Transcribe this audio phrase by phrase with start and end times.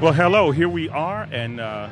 [0.00, 0.52] Well, hello.
[0.52, 1.88] Here we are, and uh,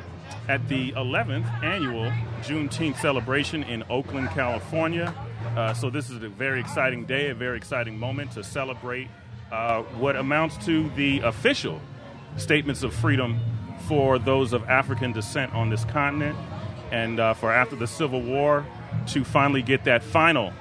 [0.47, 2.09] at the 11th annual
[2.41, 5.13] Juneteenth celebration in Oakland, California.
[5.57, 9.09] Uh, so this is a very exciting day, a very exciting moment to celebrate
[9.51, 11.81] uh, what amounts to the official
[12.37, 13.41] statements of freedom
[13.89, 16.37] for those of African descent on this continent,
[16.91, 18.65] and uh, for after the Civil War
[19.07, 20.53] to finally get that final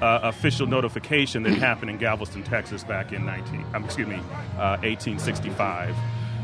[0.00, 4.16] uh, official notification that happened in Galveston, Texas, back in 19, um, excuse me,
[4.56, 5.94] uh, 1865.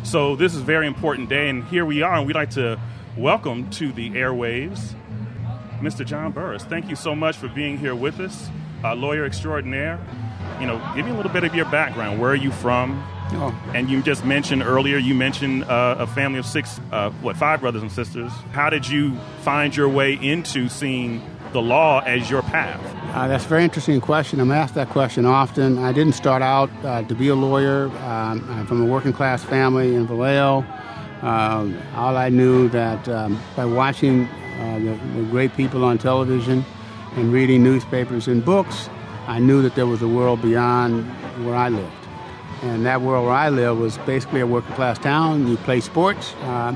[0.04, 2.78] So this is a very important day, and here we are, and we'd like to
[3.16, 4.94] welcome to the airwaves
[5.80, 6.04] Mr.
[6.04, 6.62] John Burris.
[6.62, 8.50] Thank you so much for being here with us,
[8.84, 9.98] uh, lawyer extraordinaire.
[10.60, 12.20] You know, give me a little bit of your background.
[12.20, 13.02] Where are you from?
[13.32, 13.58] Oh.
[13.74, 17.60] And you just mentioned earlier, you mentioned uh, a family of six, uh, what, five
[17.60, 18.30] brothers and sisters.
[18.52, 23.03] How did you find your way into seeing the law as your path?
[23.14, 24.40] Uh, that's a very interesting question.
[24.40, 25.78] I'm asked that question often.
[25.78, 27.84] I didn't start out uh, to be a lawyer.
[27.98, 30.66] Um, I'm from a working class family in Vallejo.
[31.22, 36.64] Um, all I knew that um, by watching uh, the, the great people on television
[37.14, 38.90] and reading newspapers and books,
[39.28, 41.04] I knew that there was a world beyond
[41.46, 41.92] where I lived.
[42.62, 45.46] And that world where I lived was basically a working class town.
[45.46, 46.74] You play sports, uh,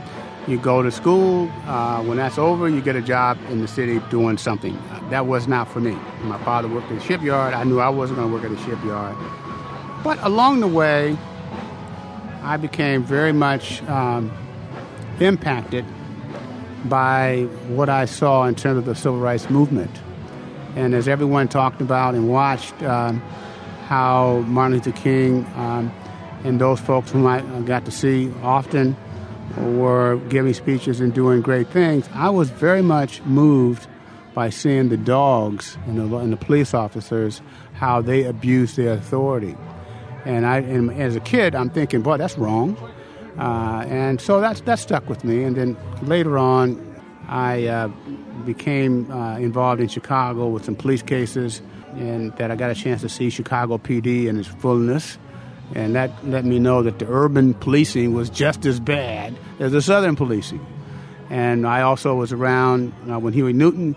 [0.49, 1.51] you go to school.
[1.67, 4.77] Uh, when that's over, you get a job in the city doing something.
[5.11, 5.97] That was not for me.
[6.23, 7.53] My father worked in a shipyard.
[7.53, 9.15] I knew I wasn't going to work at a shipyard.
[10.03, 11.17] But along the way,
[12.43, 14.33] I became very much um,
[15.21, 15.85] impacted
[16.87, 19.91] by what I saw in terms of the civil rights movement.
[20.77, 23.21] And as everyone talked about and watched um,
[23.87, 25.93] how Martin Luther King um,
[26.45, 28.97] and those folks whom I got to see often
[29.57, 33.87] were giving speeches and doing great things, I was very much moved
[34.35, 37.41] by seeing the dogs and the, and the police officers,
[37.73, 39.57] how they abused their authority.
[40.25, 42.77] And, I, and as a kid, I'm thinking, boy, that's wrong.
[43.39, 45.45] Uh, and so that's, that stuck with me.
[45.45, 46.85] And then later on,
[47.29, 47.89] I uh,
[48.45, 51.61] became uh, involved in Chicago with some police cases,
[51.95, 55.19] and that I got a chance to see Chicago PD in its fullness.
[55.75, 59.83] And that let me know that the urban policing was just as bad as the
[59.83, 60.65] southern policing.
[61.31, 63.95] And I also was around uh, when Huey Newton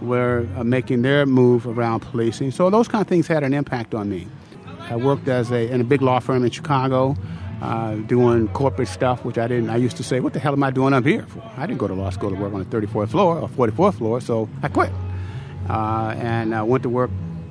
[0.00, 2.52] were uh, making their move around policing.
[2.52, 4.26] So those kind of things had an impact on me.
[4.78, 7.16] I worked as a, in a big law firm in Chicago
[7.60, 9.68] uh, doing corporate stuff, which I didn't.
[9.68, 11.78] I used to say, "What the hell am I doing up here for?" I didn't
[11.78, 14.68] go to law school to work on the 34th floor or 44th floor, so I
[14.68, 14.90] quit
[15.70, 17.10] uh, and I went to work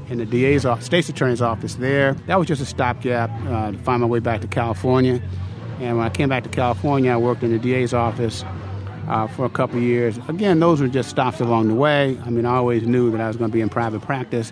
[0.09, 2.13] in the DA's office, state's attorney's office there.
[2.27, 5.21] That was just a stopgap uh, to find my way back to California.
[5.79, 8.43] And when I came back to California, I worked in the DA's office
[9.07, 10.17] uh, for a couple years.
[10.27, 12.19] Again, those were just stops along the way.
[12.25, 14.51] I mean, I always knew that I was going to be in private practice.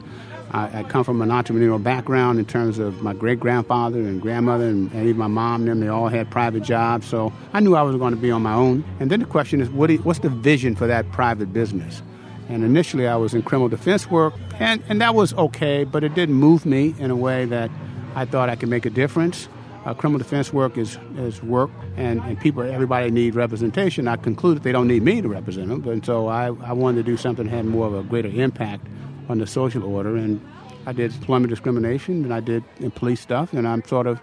[0.52, 4.66] I, I come from an entrepreneurial background in terms of my great grandfather and grandmother
[4.66, 5.80] and, and even my mom and them.
[5.82, 8.54] They all had private jobs, so I knew I was going to be on my
[8.54, 8.86] own.
[9.00, 12.02] And then the question is, what do what's the vision for that private business?
[12.50, 16.14] And initially, I was in criminal defense work, and, and that was okay, but it
[16.16, 17.70] didn't move me in a way that
[18.16, 19.50] I thought I could make a difference.
[19.86, 24.08] Uh, criminal defense work is, is work, and, and people, everybody needs representation.
[24.08, 27.12] I concluded they don't need me to represent them, and so I, I wanted to
[27.12, 28.88] do something that had more of a greater impact
[29.30, 30.16] on the social order.
[30.16, 30.46] And
[30.86, 32.64] I did employment discrimination, and I did
[32.96, 34.20] police stuff, and I'm sort of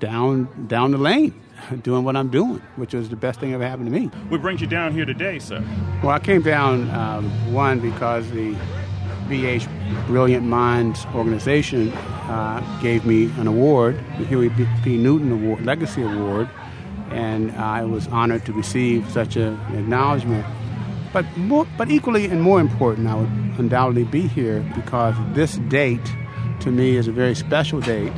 [0.00, 1.34] down down the lane
[1.82, 4.06] doing what I'm doing, which was the best thing ever happened to me.
[4.28, 5.64] What brings you down here today, sir?
[6.02, 8.54] Well, I came down, um, one, because the
[9.28, 9.68] BH
[10.06, 14.50] Brilliant Minds organization uh, gave me an award, the Huey
[14.82, 14.96] P.
[14.96, 16.48] Newton Award, Legacy Award,
[17.10, 20.44] and I was honored to receive such an acknowledgement.
[21.12, 23.28] But, more, but equally and more important, I would
[23.58, 26.00] undoubtedly be here because this date
[26.60, 28.12] to me is a very special date.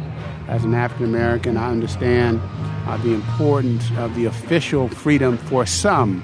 [0.48, 2.40] As an African American, I understand
[2.86, 6.22] uh, the importance of the official freedom for some,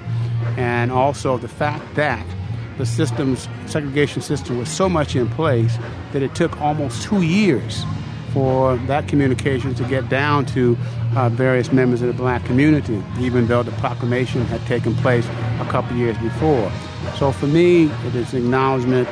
[0.57, 2.25] and also the fact that
[2.77, 5.77] the system's segregation system was so much in place
[6.13, 7.83] that it took almost two years
[8.33, 10.77] for that communication to get down to
[11.15, 15.27] uh, various members of the black community, even though the proclamation had taken place
[15.59, 16.71] a couple years before.
[17.17, 19.09] So for me, it is acknowledgement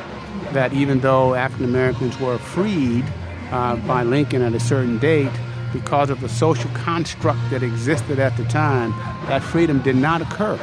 [0.52, 3.04] that even though African Americans were freed
[3.50, 5.32] uh, by Lincoln at a certain date,
[5.72, 8.90] because of the social construct that existed at the time,
[9.28, 10.58] that freedom did not occur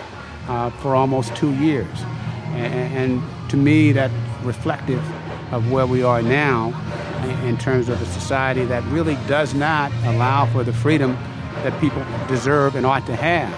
[0.48, 1.98] uh, for almost two years.
[2.54, 4.12] And, and to me, that
[4.44, 5.04] reflective
[5.54, 6.74] of where we are now
[7.44, 11.14] in terms of a society that really does not allow for the freedom
[11.64, 13.54] that people deserve and ought to have.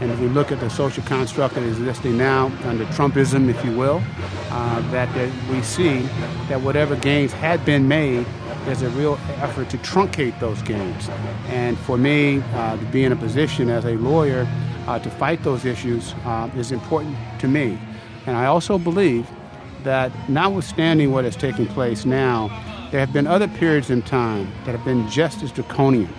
[0.00, 3.64] And if we look at the social construct that is existing now under Trumpism, if
[3.64, 4.00] you will,
[4.50, 6.00] uh, that, that we see
[6.48, 8.24] that whatever gains had been made
[8.68, 11.08] there's a real effort to truncate those gains.
[11.46, 14.46] And for me, uh, to be in a position as a lawyer
[14.86, 17.78] uh, to fight those issues uh, is important to me.
[18.26, 19.26] And I also believe
[19.84, 22.48] that, notwithstanding what is taking place now,
[22.90, 26.12] there have been other periods in time that have been just as draconian.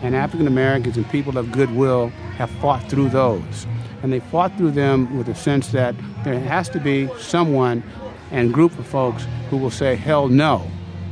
[0.00, 3.66] And African Americans and people of goodwill have fought through those.
[4.02, 7.82] And they fought through them with a sense that there has to be someone
[8.30, 10.66] and group of folks who will say, hell no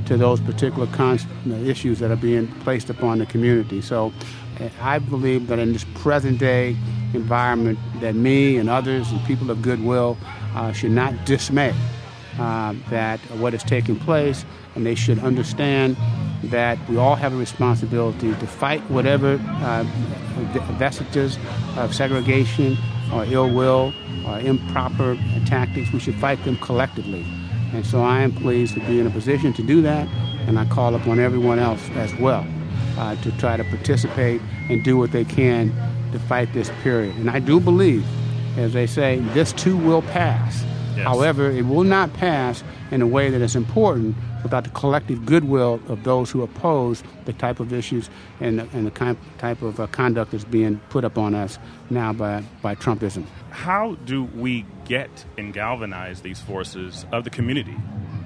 [0.06, 0.88] to those particular
[1.64, 3.80] issues that are being placed upon the community.
[3.80, 4.12] So
[4.60, 6.76] uh, I believe that in this present day
[7.14, 10.18] environment, that me and others and people of goodwill
[10.54, 11.74] uh, should not dismay
[12.38, 14.44] uh, that what is taking place,
[14.74, 15.96] and they should understand
[16.44, 19.84] that we all have a responsibility to fight whatever uh,
[20.78, 21.38] vestiges
[21.76, 22.76] of segregation
[23.12, 23.92] or ill will
[24.26, 25.16] or improper
[25.46, 25.92] tactics.
[25.92, 27.24] We should fight them collectively.
[27.72, 30.08] And so I am pleased to be in a position to do that,
[30.46, 32.46] and I call upon everyone else as well
[32.98, 35.72] uh, to try to participate and do what they can
[36.12, 37.14] to fight this period.
[37.16, 38.04] And I do believe,
[38.58, 40.62] as they say, this too will pass.
[40.96, 41.06] Yes.
[41.06, 45.80] However, it will not pass in a way that is important without the collective goodwill
[45.88, 48.10] of those who oppose the type of issues
[48.40, 51.58] and, and the kind, type of uh, conduct that's being put upon us
[51.90, 53.24] now by, by Trumpism.
[53.50, 57.76] How do we get and galvanize these forces of the community?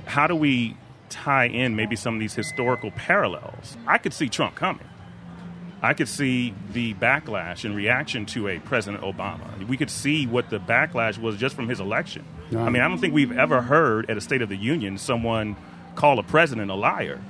[0.06, 0.76] How do we
[1.08, 3.76] tie in maybe some of these historical parallels?
[3.86, 4.86] I could see Trump coming.
[5.82, 9.66] I could see the backlash in reaction to a President Obama.
[9.68, 12.24] We could see what the backlash was just from his election.
[12.56, 15.56] I mean, I don't think we've ever heard at a State of the Union someone
[15.94, 17.20] call a president a liar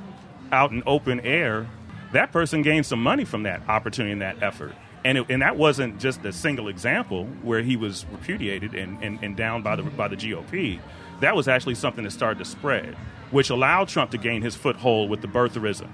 [0.52, 1.68] out in open air.
[2.12, 4.74] That person gained some money from that opportunity and that effort.
[5.04, 9.22] And, it, and that wasn't just a single example where he was repudiated and, and,
[9.22, 10.80] and down by the, by the GOP.
[11.20, 12.94] That was actually something that started to spread,
[13.30, 15.88] which allowed Trump to gain his foothold with the birtherism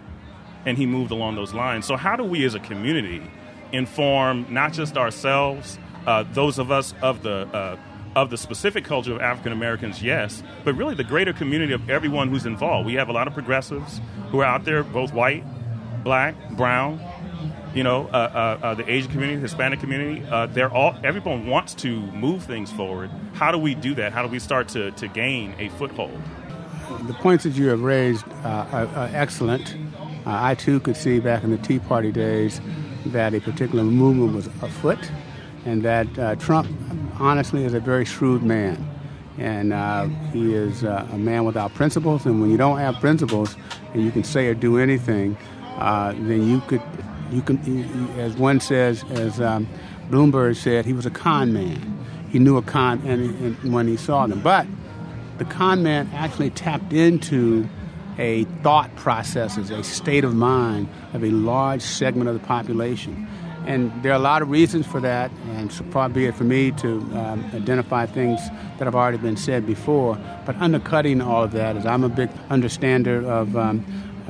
[0.66, 1.86] and he moved along those lines.
[1.86, 3.22] So, how do we as a community
[3.72, 7.76] inform not just ourselves, uh, those of us of the uh,
[8.16, 12.28] of the specific culture of African Americans, yes, but really the greater community of everyone
[12.28, 12.86] who's involved.
[12.86, 15.44] We have a lot of progressives who are out there, both white,
[16.02, 17.00] black, brown,
[17.74, 20.24] you know, uh, uh, uh, the Asian community, Hispanic community.
[20.28, 23.10] Uh, they're all everyone wants to move things forward.
[23.32, 24.12] How do we do that?
[24.12, 26.20] How do we start to, to gain a foothold?
[27.06, 29.76] The points that you have raised uh, are, are excellent.
[30.26, 32.60] Uh, I too could see back in the Tea Party days
[33.06, 34.98] that a particular movement was afoot,
[35.64, 36.68] and that Trump,
[37.20, 38.88] honestly, is a very shrewd man.
[39.38, 43.56] And uh, he is uh, a man without principles, and when you don't have principles
[43.94, 45.36] and you can say or do anything,
[45.78, 46.82] uh, then you could,
[47.30, 47.58] you can,
[48.18, 49.66] as one says, as um,
[50.10, 51.98] Bloomberg said, he was a con man.
[52.30, 54.40] He knew a con and, and when he saw them.
[54.40, 54.66] But
[55.38, 57.68] the con man actually tapped into
[58.18, 63.26] a thought processes, a state of mind of a large segment of the population.
[63.66, 66.44] And there are a lot of reasons for that, and so far be it for
[66.44, 68.40] me to um, identify things
[68.78, 70.18] that have already been said before.
[70.46, 73.84] But undercutting all of that is I'm a big understander of um,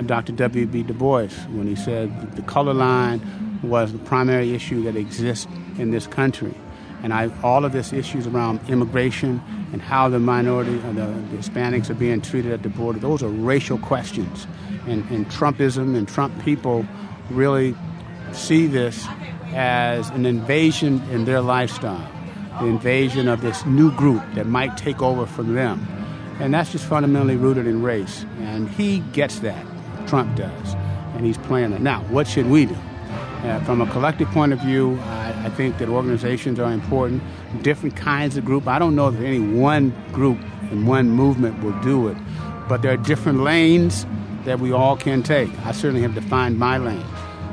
[0.07, 0.33] Dr.
[0.33, 0.83] W.B.
[0.83, 3.21] Du Bois when he said the color line
[3.63, 5.47] was the primary issue that exists
[5.79, 6.55] in this country.
[7.03, 9.43] And I, all of this issues around immigration
[9.73, 13.23] and how the minority, uh, the, the, Hispanics are being treated at the border, those
[13.23, 14.47] are racial questions.
[14.87, 16.87] And, and Trumpism and Trump people
[17.31, 17.75] really
[18.33, 19.07] see this
[19.55, 22.11] as an invasion in their lifestyle,
[22.61, 25.87] the invasion of this new group that might take over from them.
[26.39, 28.25] And that's just fundamentally rooted in race.
[28.41, 29.67] And he gets that,
[30.07, 30.75] Trump does.
[31.15, 31.81] And he's playing it.
[31.81, 32.77] Now, what should we do?
[33.43, 37.23] Uh, from a collective point of view, I, I, think that organizations are important,
[37.63, 38.69] different kinds of group.
[38.69, 40.39] I don't know if any one group
[40.71, 42.19] and one movement will do it,
[42.69, 44.05] but there are different lanes
[44.45, 45.49] that we all can take.
[45.65, 47.05] I certainly have defined my lane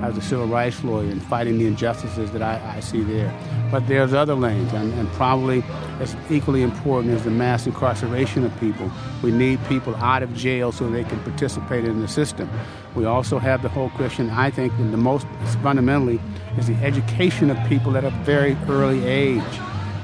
[0.02, 3.34] as a civil rights lawyer and fighting the injustices that I, I see there.
[3.72, 5.64] But there's other lanes, and, and, probably
[6.00, 8.92] as equally important as the mass incarceration of people.
[9.24, 12.50] We need people out of jail so they can participate in the system.
[12.96, 15.26] We also have the whole question, I think, and the most
[15.64, 16.20] fundamentally
[16.58, 19.44] is the education of people at a very early age.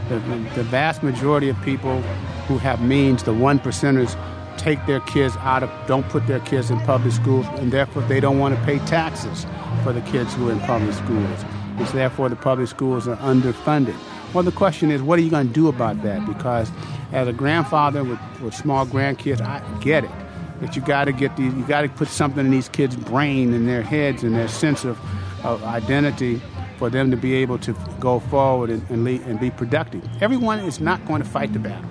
[0.09, 0.19] The,
[0.55, 2.01] the vast majority of people
[2.47, 4.17] who have means, the one percenters,
[4.57, 8.19] take their kids out of, don't put their kids in public schools, and therefore they
[8.19, 9.45] don't want to pay taxes
[9.83, 11.45] for the kids who are in public schools.
[11.77, 13.95] It's therefore the public schools are underfunded.
[14.33, 16.25] Well, the question is, what are you going to do about that?
[16.25, 16.71] Because
[17.11, 20.11] as a grandfather with, with small grandkids, I get it.
[20.61, 23.53] That you got to get these, you got to put something in these kids' brain
[23.53, 24.99] and their heads and their sense of,
[25.43, 26.41] of identity
[26.77, 30.03] for them to be able to go forward and, and, lead, and be productive.
[30.21, 31.89] Everyone is not going to fight the battle.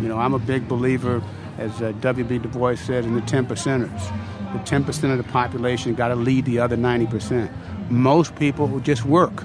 [0.00, 1.22] You know, I'm a big believer,
[1.58, 2.38] as uh, W.B.
[2.38, 4.12] Du Bois said, in the 10 percenters.
[4.52, 7.50] The 10% of the population got to lead the other 90%.
[7.90, 9.44] Most people just work.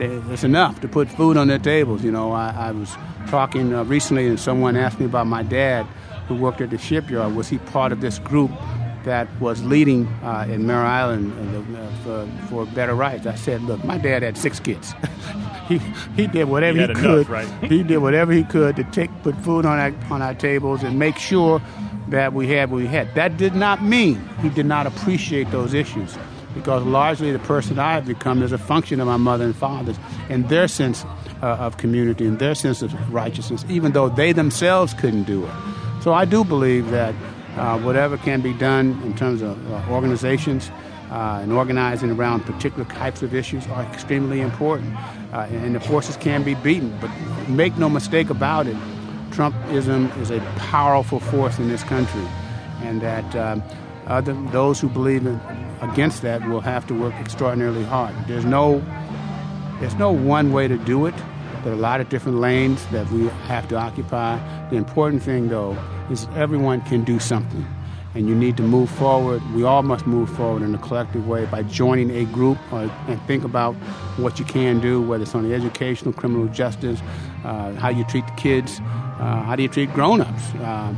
[0.00, 2.02] It's enough to put food on their tables.
[2.02, 2.96] You know, I, I was
[3.28, 5.86] talking uh, recently, and someone asked me about my dad,
[6.28, 7.34] who worked at the shipyard.
[7.34, 8.50] Was he part of this group
[9.04, 11.32] that was leading uh, in Mare Island
[11.76, 13.26] uh, for, for, better rights?
[13.26, 14.94] I said, look, my dad had six kids.
[15.68, 15.78] he,
[16.16, 17.28] he did whatever he, he could.
[17.28, 17.70] Enough, right?
[17.70, 20.98] he did whatever he could to take put food on our, on our tables and
[20.98, 21.60] make sure
[22.14, 23.12] that we had we had.
[23.14, 26.16] That did not mean he did not appreciate those issues
[26.54, 29.98] because largely the person I have become is a function of my mother and father's
[30.28, 31.04] and their sense
[31.42, 35.52] uh, of community and their sense of righteousness, even though they themselves couldn't do it.
[36.02, 37.14] So I do believe that
[37.56, 40.70] uh, whatever can be done in terms of uh, organizations
[41.10, 44.94] uh, and organizing around particular types of issues are extremely important.
[45.32, 47.10] Uh, and the forces can be beaten, but
[47.48, 48.76] make no mistake about it,
[49.34, 52.24] Trumpism is a powerful force in this country,
[52.82, 53.64] and that um,
[54.06, 55.40] other, those who believe in,
[55.80, 58.14] against that will have to work extraordinarily hard.
[58.28, 58.80] There's no,
[59.80, 61.16] there's no one way to do it.
[61.64, 64.38] There are a lot of different lanes that we have to occupy.
[64.68, 65.76] The important thing, though,
[66.12, 67.66] is everyone can do something
[68.14, 69.42] and you need to move forward.
[69.52, 73.20] We all must move forward in a collective way by joining a group uh, and
[73.22, 73.74] think about
[74.16, 77.00] what you can do, whether it's on the educational, criminal justice,
[77.44, 78.80] uh, how you treat the kids,
[79.18, 80.94] how do you treat grown-ups, uh,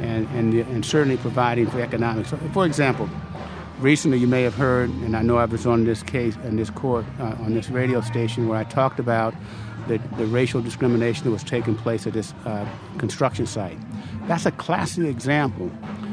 [0.00, 2.32] and, and, and certainly providing for economics.
[2.52, 3.08] For example,
[3.78, 6.70] recently you may have heard, and I know I was on this case in this
[6.70, 9.34] court uh, on this radio station where I talked about
[9.88, 12.66] the, the racial discrimination that was taking place at this uh,
[12.98, 13.78] construction site.
[14.26, 15.70] That's a classic example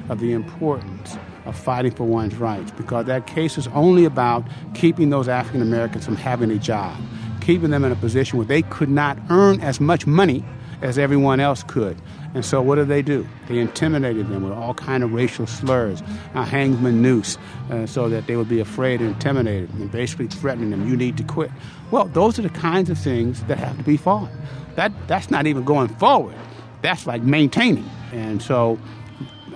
[0.10, 5.10] of the importance of fighting for one's rights because that case is only about keeping
[5.10, 6.98] those African Americans from having a job,
[7.42, 10.44] keeping them in a position where they could not earn as much money
[10.82, 11.98] as everyone else could.
[12.34, 13.28] And so what did they do?
[13.48, 16.02] They intimidated them with all kind of racial slurs,
[16.36, 17.38] a hangman noose,
[17.72, 21.18] uh, so that they would be afraid and intimidated, and basically threatening them, you need
[21.18, 21.52] to quit.
[21.90, 24.30] Well, those are the kinds of things that have to be fought.
[24.76, 26.36] That, that's not even going forward.
[26.82, 27.90] That's like maintaining.
[28.12, 28.78] And so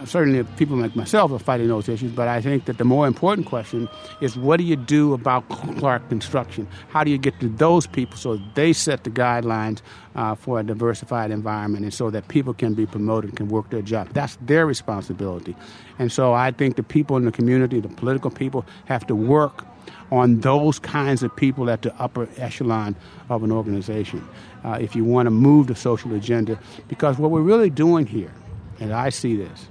[0.06, 3.48] certainly people like myself are fighting those issues, but I think that the more important
[3.48, 3.90] question
[4.22, 6.68] is what do you do about Clark construction?
[6.90, 9.82] How do you get to those people so they set the guidelines
[10.16, 13.70] uh, for a diversified environment and so that people can be promoted and can work
[13.70, 14.10] their job?
[14.14, 15.56] That's their responsibility.
[16.00, 19.66] And so I think the people in the community, the political people, have to work
[20.12, 22.96] on those kinds of people at the upper echelon
[23.30, 24.28] of an organization
[24.64, 26.60] uh, if you want to move the social agenda.
[26.88, 28.34] Because what we're really doing here,
[28.80, 29.68] and I see this,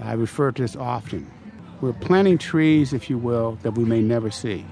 [0.00, 1.30] I refer to this often.
[1.80, 4.64] We're planting trees, if you will, that we may never see.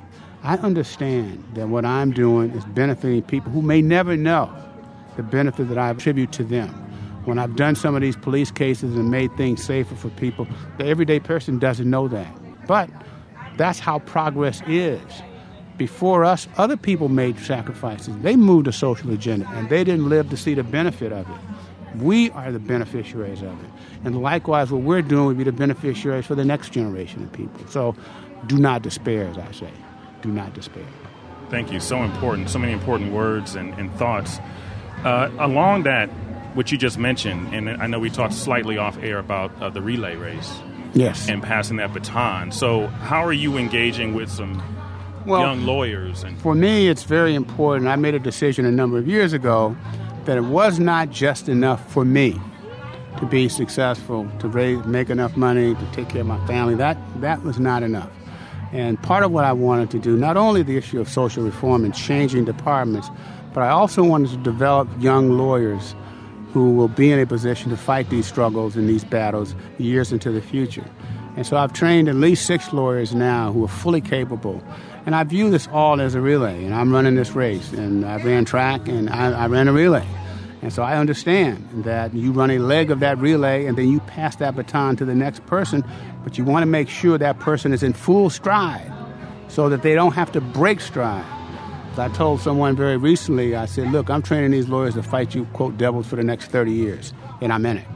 [0.42, 4.52] I understand that what I'm doing is benefiting people who may never know
[5.16, 6.68] the benefit that I attribute to them.
[7.25, 10.47] When I've done some of these police cases and made things safer for people,
[10.78, 12.33] the everyday person doesn't know that.
[12.66, 12.88] But
[13.56, 15.00] that's how progress is.
[15.76, 18.16] Before us, other people made sacrifices.
[18.18, 21.37] They moved a social agenda, and they didn't live to see the benefit of it.
[21.99, 23.71] We are the beneficiaries of it.
[24.05, 27.67] And likewise, what we're doing would be the beneficiaries for the next generation of people.
[27.69, 27.97] So
[28.47, 29.71] do not despair, as I say.
[30.23, 30.85] Do not despair.
[31.50, 31.81] Thank you.
[31.81, 32.50] So important.
[32.50, 34.38] So many important words and, and thoughts.
[35.05, 36.09] Uh, along that,
[36.55, 39.83] what you just mentioned, and I know we talked slightly off air about uh, the
[39.83, 40.53] relay race.
[40.95, 41.29] Yes.
[41.29, 42.53] And passing that baton.
[42.53, 44.62] So, how are you engaging with some
[45.26, 46.23] well, young lawyers?
[46.23, 47.88] And- for me, it's very important.
[47.88, 49.76] I made a decision a number of years ago
[50.26, 52.38] that it was not just enough for me
[53.18, 56.75] to be successful, to raise, make enough money, to take care of my family.
[56.75, 58.11] That, that was not enough.
[58.73, 61.85] And part of what I wanted to do, not only the issue of social reform
[61.85, 63.09] and changing departments,
[63.54, 65.95] but I also wanted to develop young lawyers
[66.52, 70.30] who will be in a position to fight these struggles and these battles years into
[70.30, 70.85] the future.
[71.37, 74.62] And so I've trained at least six lawyers now who are fully capable
[75.07, 78.16] and I view this all as a relay, and I'm running this race, and I
[78.16, 80.07] ran track, and I, I ran a relay.
[80.62, 84.00] And so I understand that you run a leg of that relay and then you
[84.00, 85.85] pass that baton to the next person,
[86.25, 88.93] but you want to make sure that person is in full stride
[89.47, 91.25] so that they don't have to break stride.
[91.99, 95.45] I told someone very recently, I said, Look, I'm training these lawyers to fight you,
[95.52, 97.87] quote, devils for the next 30 years, and I'm in it.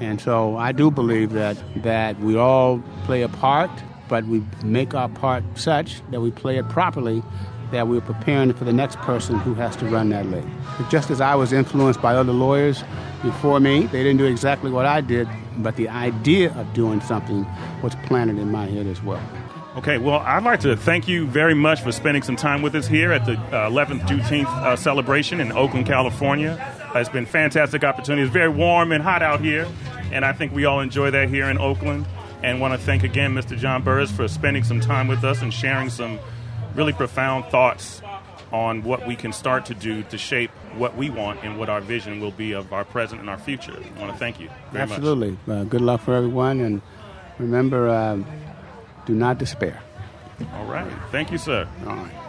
[0.00, 3.70] And so I do believe that, that we all play a part
[4.10, 7.22] but we make our part such that we play it properly
[7.70, 10.44] that we're preparing for the next person who has to run that league.
[10.90, 12.82] Just as I was influenced by other lawyers
[13.22, 15.28] before me, they didn't do exactly what I did,
[15.58, 17.46] but the idea of doing something
[17.80, 19.22] was planted in my head as well.
[19.76, 22.88] Okay, well, I'd like to thank you very much for spending some time with us
[22.88, 26.58] here at the uh, 11th Juneteenth uh, celebration in Oakland, California.
[26.94, 28.22] It's been fantastic opportunity.
[28.22, 29.66] It's very warm and hot out here,
[30.12, 32.06] and I think we all enjoy that here in Oakland.
[32.42, 33.56] And want to thank again Mr.
[33.56, 36.18] John Burris for spending some time with us and sharing some
[36.74, 38.00] really profound thoughts
[38.50, 41.80] on what we can start to do to shape what we want and what our
[41.80, 43.72] vision will be of our present and our future.
[43.72, 45.32] I want to thank you very Absolutely.
[45.32, 45.38] much.
[45.40, 45.60] Absolutely.
[45.60, 46.82] Uh, good luck for everyone, and
[47.38, 48.18] remember, uh,
[49.06, 49.82] do not despair.
[50.54, 50.90] All right.
[51.10, 51.68] Thank you, sir.
[51.86, 52.19] All right.